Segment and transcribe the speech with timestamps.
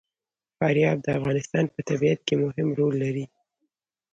[0.57, 3.25] فاریاب د افغانستان په طبیعت کې مهم رول لري.